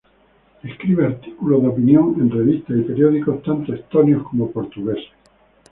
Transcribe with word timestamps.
Escribe 0.63 1.05
artículos 1.05 1.61
de 1.61 1.67
opinión 1.67 2.15
en 2.19 2.31
revistas 2.31 2.75
y 2.75 2.81
periódicos 2.81 3.43
tanto 3.43 3.71
estonios 3.71 4.23
como 4.27 4.49
portugueses. 4.49 5.05